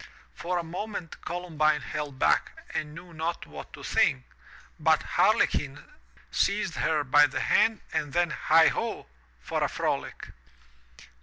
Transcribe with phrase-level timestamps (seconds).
[0.33, 4.23] For a moment Colum bine held back and knew not what to think,
[4.79, 5.83] but Harlequin
[6.31, 9.05] seized her by the hand and then Heigho!
[9.41, 10.29] for a frolic!